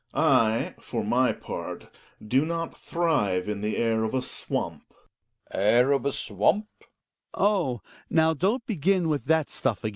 [0.15, 1.91] I, for m y part,
[2.27, 4.81] do not thrive in the air of a swamp.
[4.89, 5.61] J Relling.
[5.75, 6.65] Air of a swamp?
[6.79, 7.35] Hjalmar.
[7.35, 7.81] Oh!
[8.09, 9.89] now don't begin with that stuff again!